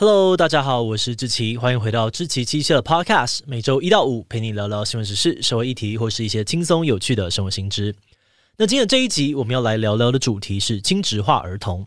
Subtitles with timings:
[0.00, 7.94] Hello，大家好，我是志奇，欢迎回到志祺七七的 Podcast，每周一到五陪你聊聊新闻时事、社会议题或是一些轻松有趣的生活新知。
[8.56, 11.86] 那今天这一集我们要来聊聊的主题是亲职化儿童。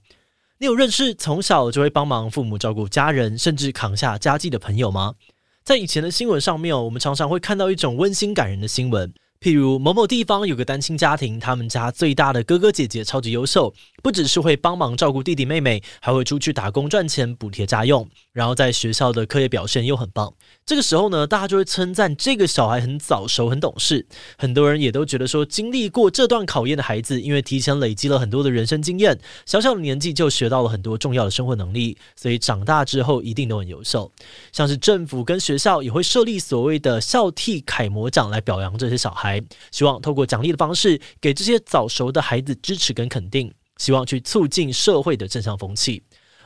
[0.59, 5.15] 你有认识从小就会帮忙父母照顾家人，甚至扛下家计的朋友吗？
[5.63, 9.11] 在以前的新闻上面，我们常常会看到一种温馨感人的新闻。
[9.43, 20.33] 譬如某某地方有个单亲家庭，他们家最大的哥哥姐姐超级优秀，不只是会帮忙照顾弟弟妹妹，还会出去打工赚钱补贴家用，然后在学校的课业表现又很棒。
[20.65, 24.05] 这个时候呢，大家就会称赞这个小孩很早熟、很懂事。
[24.37, 34.09] 很多人也都觉得说，经历过这段考验的孩子，因为提前累积了很多的人生经验，小小的年纪就学到了很多重要的生活能力，所以长大之后一定都很优秀。
[34.53, 39.43] 像是政府跟学校也会设立所谓的孝悌楷模奖来表扬这些小孩。
[39.71, 46.03] 希望透过奖励的方式，给这些早熟的孩子支持跟肯定，希望去促进社会的正向风气。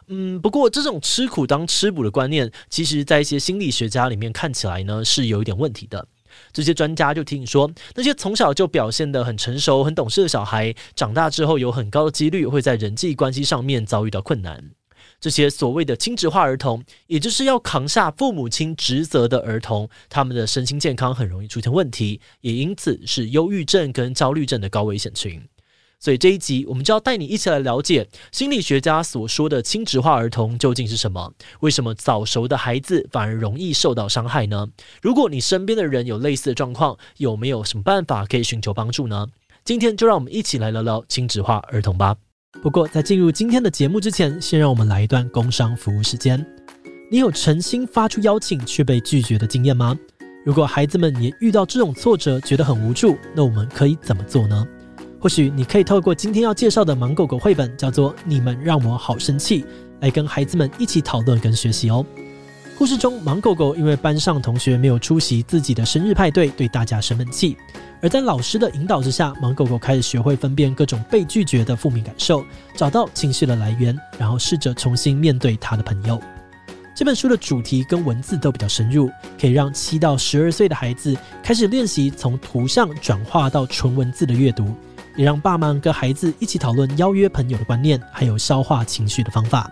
[0.10, 6.08] 嗯，不过这种吃苦当吃补的观念，其实在一些心理学家里面看起来呢，是有一点问题的。
[6.54, 14.72] 这些专家就提醒说，那些从小就表现得很成熟、很懂事的小孩，长大之后有很高的几率会在人际关系上面遭遇到困难。
[15.20, 25.42] 这些所谓的亲职化儿童，也就是要扛下父母亲职责的儿童，他们的身心健康很容易出现问题，也因此是忧郁症跟焦虑症的高危险群。
[26.00, 31.34] 所以这一集我们就要带你一起来了解心理学家所说的轻质化儿童究竟是什么？
[31.62, 34.68] 为什么早熟的孩子反而容易受到伤害呢？
[35.02, 39.28] 如果你身边的人有类似的状况，有没有什么办法可以寻求帮助呢？
[39.66, 42.16] 今天就让我们一起来聊聊轻质化儿童吧。
[42.62, 46.46] 不过，在进入今天的节目之前，先让我们来一段工商服务时间。
[47.12, 49.98] 你有诚心发出邀请却被拒绝的经验吗？
[50.46, 54.66] 如果孩子们也遇到这种挫折，觉得很无助，那我们可以怎么做呢？
[55.20, 59.64] 或许你可以透过今天要介绍的《盲狗狗》绘本，叫做《你们让我好生气》，
[60.00, 62.06] 来跟孩子们一起讨论跟学习哦。
[62.78, 67.58] 故事中，盲狗狗因为班上同学没有出席自己的生日派对，对大家生闷气。
[68.00, 76.22] 而在老师的引导之下，盲狗狗开始学会分辨各种被拒绝的负面感受，找到情绪的来源，然后试着重新面对他的朋友。
[76.96, 79.10] 这本书的主题跟文字都比较深入，
[79.42, 84.76] 可以让七到十二岁的孩子开始练习从图像转化到纯文字的阅读，
[85.18, 89.70] 也让爸妈跟孩子一起讨论邀约朋友的观念，还有消化情绪的方法。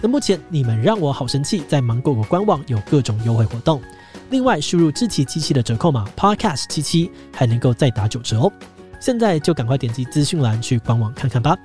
[0.00, 3.82] 那目前你们让我好生气，在芒果官网有各种优惠活动。
[4.30, 8.52] 另外，输入智奇机器的折扣码 Podcast 七七，还能够再打九折哦！
[9.00, 11.56] 现在就赶快点击资讯栏去官网看看吧。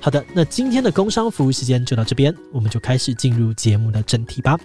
[0.00, 4.58] 好的，那今天的工商服务时间就到这边，我们就开始进入节目的正题吧。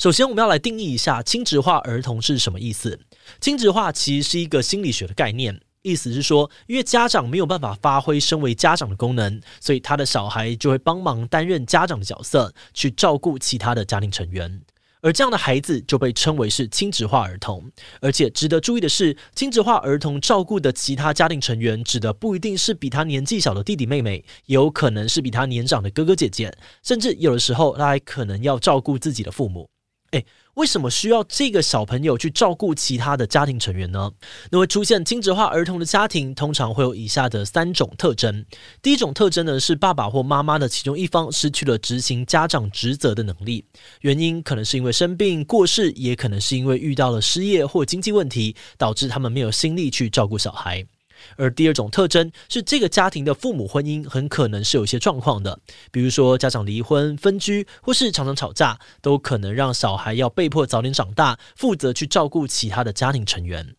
[0.00, 2.98] 首先，我们要来定义一下亲职化儿童是什么意思。
[3.38, 5.60] 亲职化其实是一个心理学的概念。
[5.82, 14.62] 意思是说，因为家长没有办法发挥身为家长的功能，所以他的小孩就会帮忙担任家长的角色，去照顾其他的家庭成员，
[15.02, 17.70] 而这样的孩子就被称为是亲职化儿童。
[18.00, 29.68] 而且值得注意的是，亲职化儿童照顾的其他家庭成员，指的不一定是比他年纪小的弟弟妹妹，也有可能是比他年长的哥哥姐姐，甚至有的时候他还可能要照顾自己的父母。
[30.12, 30.24] 诶。
[30.54, 34.10] 为什么需要这个小朋友去照顾其他的家庭成员呢？
[34.50, 38.44] 那会出现亲职化儿童的家庭，通常会有以下的三种特征。
[38.82, 43.64] 第一种特征呢，是爸爸或妈妈的其中一方失去了执行家长职责的能力，
[44.00, 50.84] 原因可能是因为生病、过世，也可能是因为遇到了失业或经济问题，导致他们没有心力去照顾小孩。
[51.36, 55.58] 而第二种特征是，这个家庭的父母婚姻很可能是有些状况的，
[55.90, 63.74] 比如说家长离婚、分居，或是常常吵架，都可能让小孩要被迫早点长大，负责去照顾其他的家庭成员。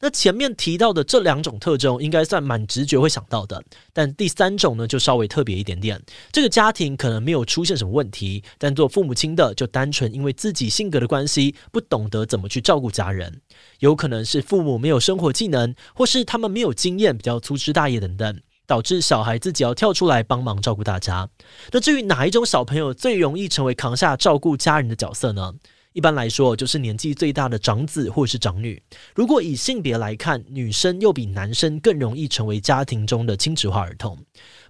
[0.00, 3.62] 那前面提到的这两种特征，应该算蛮直觉会想到的。
[3.92, 6.02] 但第三种呢，就稍微特别一点点。
[6.30, 13.40] 这个家庭可能没有出现什么问题，但做父母亲的就单纯因为自己性格的关系，不懂得怎么去照顾家人。
[13.78, 21.28] 有可能是父母没有生活技能，或是他们没有经验，比较粗枝大叶等等，导致小孩自己要跳出来帮忙照顾大家。
[21.72, 25.54] 那至于哪一种小朋友最容易成为扛下照顾家人的角色呢？
[25.94, 28.82] 一般来说，就是年纪最大的长子或是长女。
[29.14, 34.18] 如果以性别来看，女生又比男生更容易成为家庭中的亲职化儿童。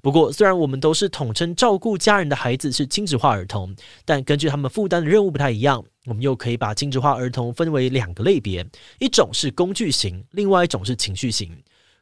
[0.03, 3.75] 不过，虽然我们都是统称照顾家人的孩子是亲职化儿童，
[4.05, 8.63] 但根据他们负担的任务不太一样，我们又可以把亲职化儿童分为两个类别：
[8.99, 11.51] 一种是工具型，另外一种是情绪型。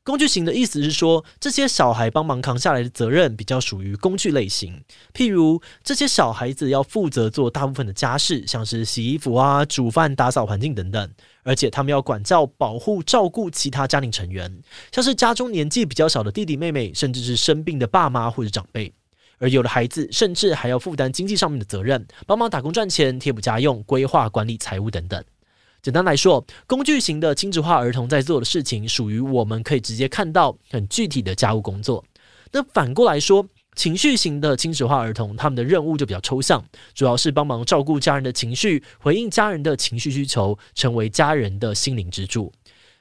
[0.04, 4.82] 工具型的意思是说，这些小孩帮忙扛下来的责任比较属于工具类型，
[5.14, 11.08] 譬如这些小孩子要负责做大部分的家事，像是洗衣服啊、煮饭、打扫环境等等，
[11.44, 14.60] 而且他们要管教、保护、照顾其他家庭成员，
[14.90, 18.92] 像是家中年纪比较小的弟弟妹妹，甚至是生病的爸妈或者长辈。
[19.38, 25.22] 而有的孩子甚至还要负担经济上面的责任，帮忙打工赚钱、贴补家用、规划管理财务等等。
[25.82, 32.04] 简单来说，工具型的亲子化儿童在做的事情，属于我们可以直接看到很具体的家务工作。
[32.52, 33.44] 那反过来说，
[33.74, 36.64] 情绪型的亲子化儿童，他们的任务就比较抽象，
[36.94, 42.52] 主要是帮忙照顾家人的情绪，回应家人的情绪需求，成为家人的心灵支柱。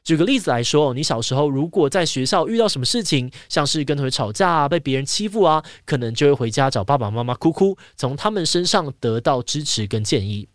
[0.04, 10.48] 举个例子来说，你小时候如果在学校遇到什么事情，像是跟同学吵架啊，被别人欺负啊，可能就会回家找爸爸妈妈哭哭，从他们身上得到支持跟建议。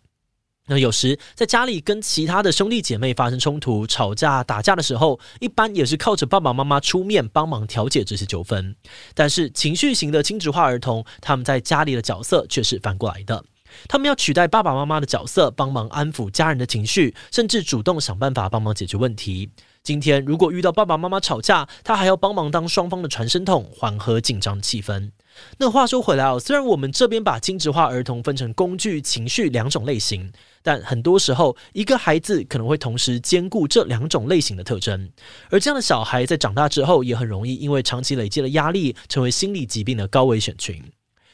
[0.67, 8.75] 那有时在家里跟其他的兄弟姐妹发生冲突、吵架、打架的时候，一般也是靠着爸爸妈妈出面帮忙调解这些纠纷。
[9.15, 13.43] 但是情绪型的亲职化儿童，他们在家里的角色却是反过来的。
[13.87, 19.49] 他们要取代爸爸妈妈的角色，帮忙安抚家人的情绪，甚至主动想办法帮忙解决问题。
[19.83, 25.11] 今天如果遇到爸爸妈妈吵架，他还要帮忙当双方的传声筒，缓和紧张气氛。
[25.57, 30.31] 那话说回来哦，虽然我们这边把亲职化儿童分成工具、情绪两种类型，
[30.61, 35.09] 但很多时候一个孩子可能会同时兼顾这两种类型的特征，
[35.49, 40.83] 而这样的小孩在长大之后，也很容易因为长期累积的压力，成为心理疾病的高危险群。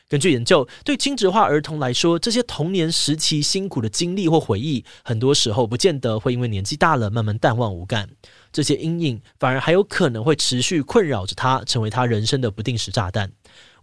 [0.10, 8.08] 根据研究，对亲职化儿童来说，这些童年时期辛苦的经历或回忆，很多时候不见得会因为年纪大了慢慢淡忘无感。
[8.52, 13.32] 这些阴影反而还有可能会持续困扰着他，成为他人生的不定时炸弹。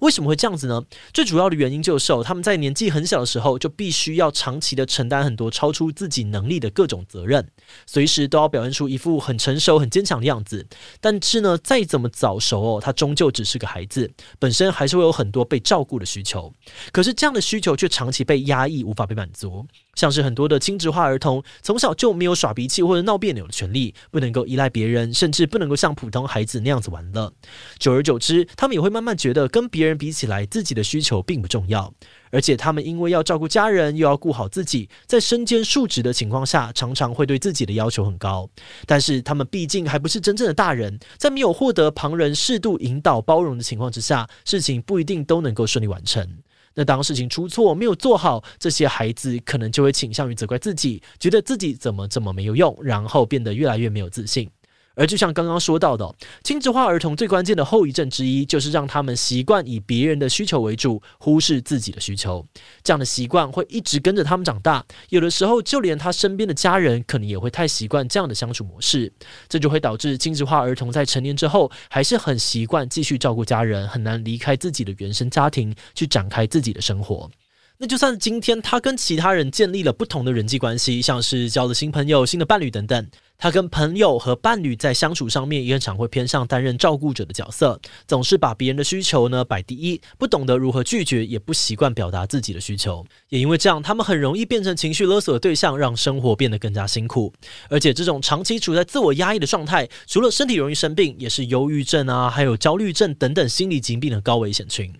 [0.01, 0.83] 为什么会这样子呢？
[1.13, 7.47] 最主要的原因就是他们在年纪很小的时候就必须要长期的承担很多超出自己能力的各种责任，
[7.87, 10.67] 随时都要表现出一副很成熟、很坚强的样子。
[11.03, 16.51] 但是呢，再怎么早熟哦，他终究只是个孩子，本身还是会有很多被照顾的需求。
[16.93, 19.67] 可是这样的需求却长期被压抑，无法被满足。
[19.97, 27.31] 像是很多的亲职化儿童，从小就没有耍脾气或者闹别扭的权利，不能够依赖别人，甚至不能够像普通孩子那样子玩乐。
[27.79, 31.93] 久而久之，他们也会慢慢觉得跟别人比起来，自己的需求并不重要。
[32.31, 38.49] 而且他们因为要照顾家人，又要顾好自己，在身兼数职的情况下，常常会对自己的要求很高。
[38.87, 46.27] 但是他们毕竟还不是真正的大人，在没有获得旁人适度引导、包容的情况之下，事情不一定都能够顺利完成。
[46.75, 54.49] 那当事情出错没有做好，这些孩子可能就会倾向于责怪自己，觉得自己怎么怎么没有用，然后变得越来越没有自信。
[54.97, 62.45] 而就像刚刚说到的，亲子化儿童最关键的后遗症之一，就是让他们习惯以别人的需求为主，忽视自己的需求。
[62.83, 69.13] 这样的习惯会一直跟着他们长大，有的时候就连他身边的家人，可能也会太习惯这样的相处模式。
[69.49, 77.31] 这就会导致亲职化儿童在成年之后，还是很习惯继续照顾家人，很难离开自己的原生家庭，去展开自己的生活。
[77.79, 83.09] 那就算今天他跟其他人建立了不同的人际关系，像是交了新朋友、新的伴侣等等，
[83.41, 97.33] 他跟朋友和伴侣在相处上面也很常会偏向担任照顾者的角色，总是把别人的需求呢摆第一，不懂得如何拒绝，也不习惯表达自己的需求，也因为这样，他们很容易变成情绪勒索的对象，让生活变得更加辛苦。
[97.71, 104.93] 而且这种长期处在自我压抑的状态，除了身体容易生病，也是忧郁症啊，还有焦虑症等等心理疾病的高危险群。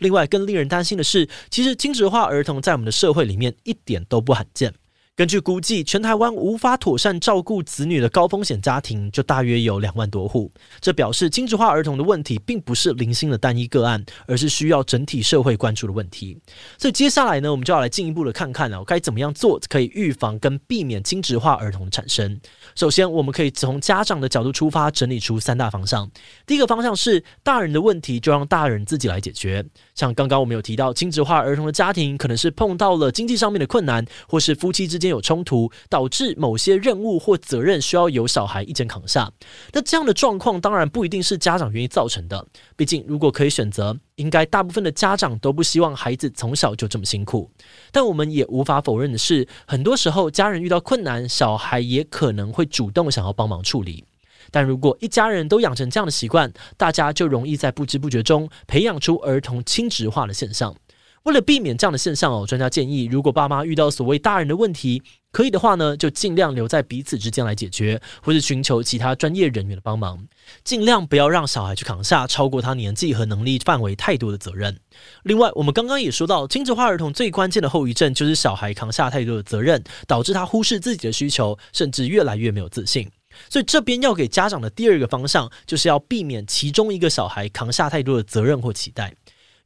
[0.00, 4.74] 另外，更令人担心的是，其实亲职化儿童在我们的社会里面一点都不罕见。
[5.16, 10.50] 根据估计，全台湾无法妥善照顾子女的高风险家庭就大约有两万多户。
[10.80, 16.36] 这表示亲职化儿童的问题并不是零星的单一个案，而是需要整体社会关注的问题。
[16.76, 22.40] 所以接下来呢，我们就要来进一步的看看呢，该怎么样做可以预防跟避免亲职化儿童的产生。
[22.74, 26.10] 首先，我们可以从家长的角度出发，整理出三大方向。
[26.44, 29.64] 第一个方向是大人的问题就让大人自己来解决。
[29.94, 39.30] 像刚刚我们有提到，亲职化儿童的家庭可能是碰到了经济上面的困难，或是夫妻之间间有冲突，导致某些任务或责任需要由小孩一肩扛下。
[39.72, 42.46] 那这样的状况当然不一定是家长愿意造成的。
[42.74, 47.50] 毕竟，如果可以选择，应该大部分的家长都不希望孩子从小就这么辛苦。
[47.92, 54.04] 但我们也无法否认的是，很多时候家人遇到困难，小孩也可能会主动想要帮忙处理。
[54.50, 60.76] 但如果一家人都养成这样的习惯，大家就容易在不知不觉中培养出儿童亲职化的现象。
[61.24, 65.02] 为了避免这样的现象哦，专家建议，如果爸妈遇到所谓大人的问题，
[65.32, 70.22] 可以的话呢，就尽量留在彼此之间来解决，或是寻求其他专业人员的帮忙，
[70.64, 74.78] 尽量不要让小孩去扛下超过他年纪和能力范围太多的责任。
[75.22, 83.10] 另外，我们刚刚也说到，精致化儿童最关键的后遗症就是小孩扛下太多的责任，导致他忽视自己的需求，甚至越来越没有自信。
[83.48, 89.14] 所以这边要给家长的第二个方向，就是要避免其中一个小孩扛下太多的责任或期待。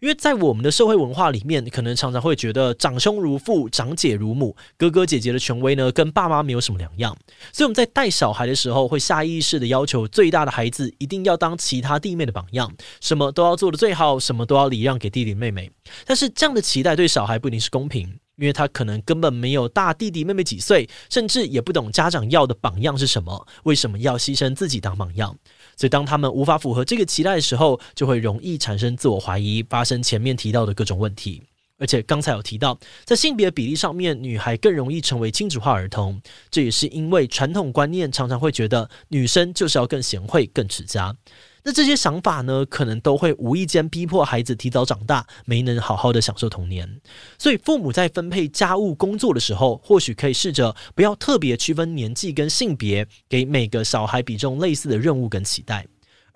[0.01, 7.17] 因为在我们的社会文化里面，可能常常会觉得长兄如父，长姐如母，哥哥姐姐的权威呢，跟爸妈没有什么两样。
[7.53, 15.71] 所以我们在带小孩的时候，会下意识的要求最大的孩子一定要当其他弟妹的榜样，什么都要做得最好，什么都要礼让给弟弟妹妹。
[16.07, 25.37] 但是这样的期待对小孩不一定是公平，因为他可能根本没有大弟弟妹妹几岁，甚至也不懂家长要的榜样是什么，为什么要牺牲自己当榜样。
[25.77, 31.43] 所以，当他们无法符合这个期待的时候，就会容易产生自我怀疑，发生前面提到的各种问题。
[31.81, 41.15] 而且，刚才有提到，在性别比例上面，女孩更容易成为亲子化儿童，这也是因为传统观念常常会觉得女生就是要更贤惠、更持家。
[41.65, 47.01] 那这些想法呢，可能都会无意间逼迫孩子提早长大，没能好好的享受童年。
[47.39, 55.87] 所以，父母在分配家务工作的时候，或许可以试着不要特别区分年纪跟性别，给每个小孩比重类似的任务跟期待。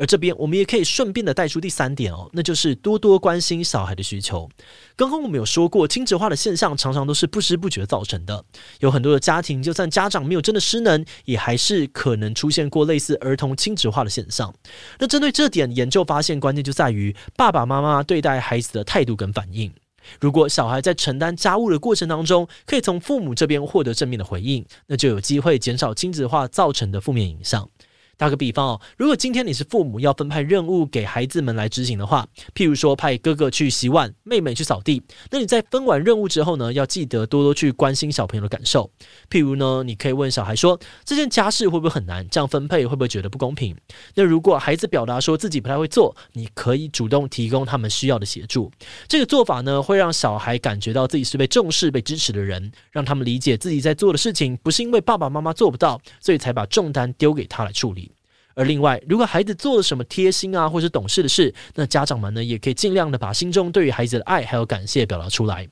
[0.03, 4.51] 而这边我们也可以顺便的带出第三点哦，那就是多多关心小孩的需求。
[4.97, 8.45] 刚刚我们有说过，亲子化的现象常常都是不知不觉造成的。
[8.81, 14.53] 有很多的家庭，就算家长没有真的失能，也还是可能出现过类似儿童亲子化的现象。
[14.99, 19.73] 那针对这点，研究发现关键就在于爸爸妈妈对待孩子的态度跟反应。
[20.21, 27.71] 如果小孩在承担家务的过程当中，可以从父母这边获得正面的回应，那就有机会减少亲子化造成的负面影响。
[28.17, 38.89] 打个比方哦，如果今天你是父母要分派任务给孩子们来执行的话，譬如说派哥哥去洗碗，妹妹去扫地，那你在分完任务之后呢，要记得多多去关心小朋友的感受。
[39.29, 42.29] 譬如呢，你可以问小孩说：“这件家事会不会很难？
[42.29, 43.77] 这样分配会不会觉得不公平？”
[44.15, 48.71] 那如果孩子表达说自己不太会做，你可以主动提供他们需要的协助。
[49.09, 58.12] 这个做法呢，会让小孩感觉到自己是被重视、被支持的人，让他们理解自己在做的事情不是因为爸爸妈妈做不到，所以才把重担丢给他来处理。
[58.55, 65.69] 而另外，如果孩子做了什么贴心啊，或者懂事的事，那家长们呢，也可以尽量的把心中对于孩子的爱还有感谢表达出来。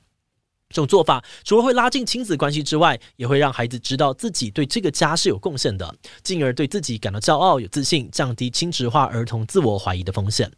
[0.69, 10.49] 这种做法除了会拉近亲子关系之外，也会让孩子知道自己对这个家是有贡献的，进而对自己感到骄傲、有自信，降低亲职化儿童自我怀疑的风险。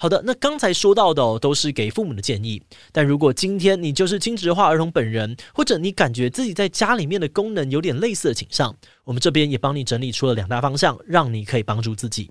[0.00, 2.62] 好的，那刚才说到的，都是给父母的建议。
[2.92, 12.30] 但如果今天你就是亲职化儿童本人，或者你感觉自己在家里面的功能有点类似的倾向，我们这边也帮你整理出了两大方向，让你可以帮助自己。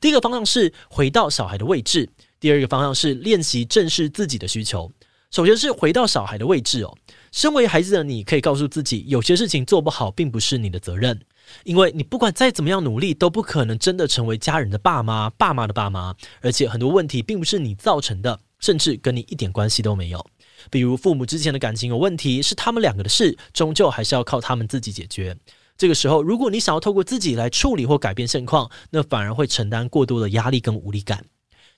[0.00, 4.88] 第一个方向是回到小孩的位置，第二个方向是练习正视自己的需求。
[5.32, 6.96] 首先是回到小孩的位置哦，
[7.32, 11.20] 身为孩子的你可以告诉自己，有些事情做不好，并不是你的责任。
[11.64, 20.24] 因为你不管再怎么样努力，都不可能真的成为家人的爸妈、爸妈的爸妈，而且很多问题并不是你造成的，甚至跟你一点关系都没有。
[20.70, 25.36] 比如父母之前的感情有问题，是他们两个的事，终究还是要靠他们自己解决。
[25.78, 31.24] 这个时候，如果你想要透过自己来处理或改变现况，那反而会承担过多的压力跟无力感。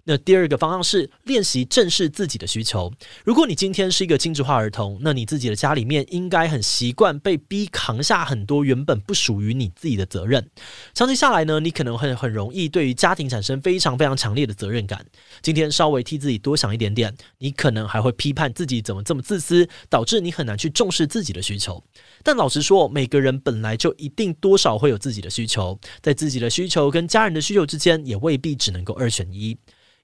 [0.04, 2.92] 那第二个方向是练习正视自己的需求。
[3.24, 10.48] 如果你今天是一个精致化儿童，那你自己的家里面应该很习惯被逼扛下很多原本不属于你自己的责任。
[10.92, 15.04] 长期下来呢，你可能会很容易对于家庭产生非常非常强烈的责任感。
[15.40, 21.82] 今天稍微替自己多想一点点，你可能还会批判自己怎么这么自私，导致你很难去重视自己的需求。
[22.24, 29.56] 但老实说，每个人本来就一定多少会有自己的需求，在自己的需求跟家人的需求之间，也未必只能够二选一。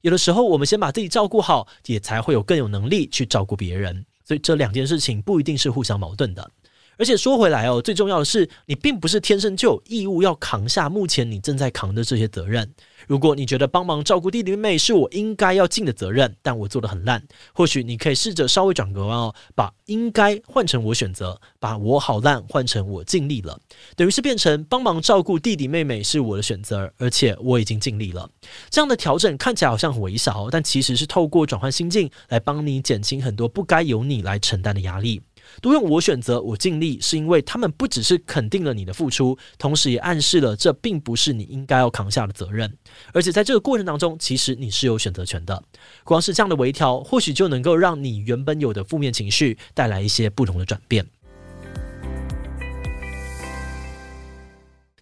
[0.03, 4.05] 有的时候，我们先把自己照顾好，也才会有更有能力去照顾别人。
[4.25, 6.51] 所以，这两件事情不一定是互相矛盾的。
[6.99, 12.71] 而且说回来哦，最重要的是，你并不是天生就有义务要扛下目前你正在扛的这些责任。
[13.07, 17.23] 如果你觉得帮忙照顾弟弟妹妹是我应该要尽的责任，但我做得很烂，
[17.55, 23.59] 或许你可以试着稍微转个弯哦，把应该换成我选择，把我好烂换成我尽力了，
[23.95, 28.29] 等于是变成帮忙照顾弟弟妹妹是我的选择，而且我已经尽力了。
[28.69, 35.23] 这样的调整看起来好像很微小，但其实是透过转换心境来帮你减轻很多不该由你来承担的压力。
[35.61, 42.73] 多用我选择，我尽力，是因为他们不只是肯定了你的付出，同时也暗示了这并不是你应该要扛下的责任。
[43.13, 45.63] 而且在这个过程当中，其实你是有选择权的。
[46.05, 51.07] 光是这样的微调，或许就能够让你原本有的负面情绪带来一些不同的转变。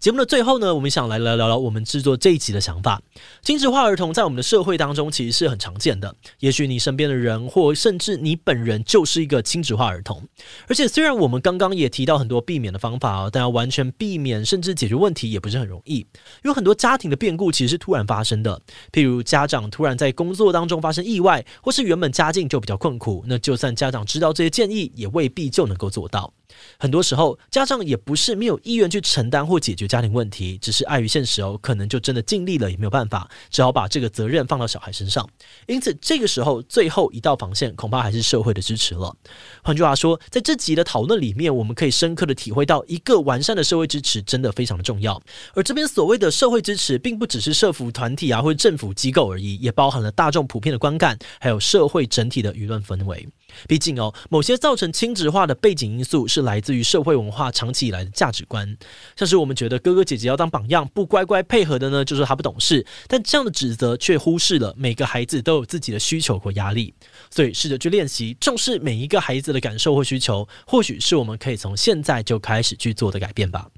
[0.06, 3.02] 节目的最后呢，我们想来聊聊聊我们制作这一集的想法。
[3.42, 10.22] 亲职化儿童在我们的社会当中其实是很常见的，也许你身边的人，或甚至你本人就是一个亲职化儿童。
[10.68, 16.06] 而且虽然我们刚刚也提到很多避免的方法哦，但要完全避免甚至解决问题也不是很容易。
[16.44, 26.32] 有很多家庭的变故其实是突然发生的，譬如家长突然在工作当中发生意外，或是原本家境就比较困苦，那就算家长知道这些建议，也未必就能够做到。
[26.78, 35.26] 很多时候，家长也不是没有意愿去承担或解决家家庭问题，只是碍于现实哦，可能就真的尽力了也没有办法，只好把这个责任放到小孩身上。
[35.66, 39.16] 因此，这个时候最后一道防线恐怕还是社会的支持了。
[39.62, 45.18] 换句话说，在这集的讨论里面，我们可以深刻的体会到，一个完善的社会支持真的非常的重要。
[45.54, 53.26] 而这边所谓的社会支持，并不只是社福团体啊或者政府机构而已，也包含了大众普遍的观感，还有社会整体的舆论氛围。
[53.68, 58.76] 毕竟哦，某些造成亲职化的背景因素是来自于社会文化长期以来的价值观，
[59.16, 62.86] 像是我们觉得哥哥姐姐要当榜样，不乖乖配合的呢，就是他不懂事。
[63.08, 66.94] 但这样的指责却忽视了每个孩子都有自己的需求和压力，
[67.30, 73.68] 所以试着去练习重视每一个孩子的感受或需求，或许是我们可以从现在就开始去做的改变吧。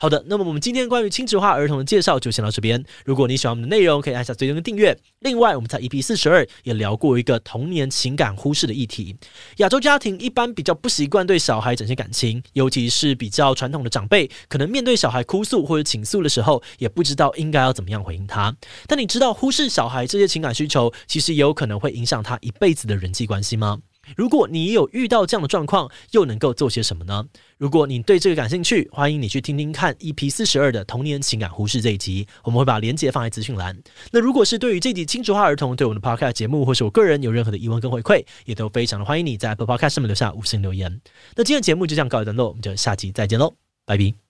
[0.00, 2.84] 好的，那么我们今天关于亲职化儿童的介绍就先到这边。
[3.04, 4.96] 如果你喜欢我们的内容，可以按下追踪跟订阅。
[5.22, 9.16] 另外，我们在 EP 四十二也聊过一个童年情感忽视的议题。
[9.56, 18.54] 亚洲家庭一般比较不习惯对小孩展现感情，尤其是比较传统的长辈，可能面对小孩哭诉或者倾诉的时候，也不知道应该要怎么样回应他。
[18.86, 23.80] 但你知道忽视小孩这些情感需求，其实也有可能会影响他一辈子的人际关系吗？
[24.16, 27.26] 如果你有遇到这样的状况，又能够做些什么呢？
[27.58, 33.76] 如果你对这个感兴趣，欢迎你去听听看 EP 四十二的童年情感忽视这一集，我们会把链接放在资讯栏。
[34.12, 41.00] 那如果是对于这集亲职化儿童对我们的 Podcast 节目，或是我个人有任何的疑问跟回馈，也都非常的欢迎你在 Podcast 上面留下五星留言。
[41.36, 44.27] 那今天的节目就这样告一段落，我们就下集再见喽，拜拜。